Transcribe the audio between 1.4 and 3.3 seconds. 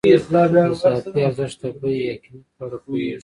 د بیې یا قیمت په اړه پوهېږو